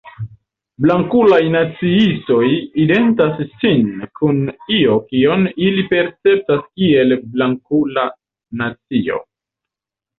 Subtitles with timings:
[0.85, 2.47] Blankulaj naciistoj
[2.85, 4.41] identas sin kun
[4.81, 8.11] io, kion ili perceptas kiel "blankula
[8.65, 9.25] nacio.